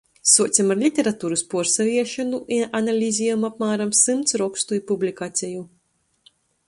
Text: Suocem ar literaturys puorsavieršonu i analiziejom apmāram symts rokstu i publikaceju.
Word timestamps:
Suocem 0.27 0.69
ar 0.75 0.77
literaturys 0.83 1.43
puorsavieršonu 1.51 2.39
i 2.57 2.59
analiziejom 2.79 3.45
apmāram 3.51 3.93
symts 4.01 4.39
rokstu 4.43 4.79
i 4.81 4.85
publikaceju. 4.93 5.63